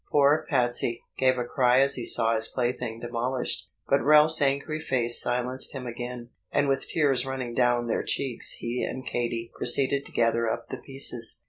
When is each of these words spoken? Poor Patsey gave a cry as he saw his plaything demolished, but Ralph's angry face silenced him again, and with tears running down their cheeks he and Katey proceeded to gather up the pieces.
Poor 0.11 0.47
Patsey 0.49 1.03
gave 1.19 1.37
a 1.37 1.43
cry 1.45 1.79
as 1.79 1.93
he 1.93 2.05
saw 2.05 2.33
his 2.33 2.47
plaything 2.47 2.99
demolished, 2.99 3.69
but 3.87 4.03
Ralph's 4.03 4.41
angry 4.41 4.79
face 4.81 5.21
silenced 5.21 5.73
him 5.75 5.85
again, 5.85 6.29
and 6.51 6.67
with 6.67 6.87
tears 6.87 7.23
running 7.23 7.53
down 7.53 7.85
their 7.85 8.01
cheeks 8.01 8.53
he 8.53 8.81
and 8.83 9.05
Katey 9.05 9.51
proceeded 9.53 10.03
to 10.07 10.11
gather 10.11 10.49
up 10.51 10.69
the 10.69 10.79
pieces. 10.79 11.39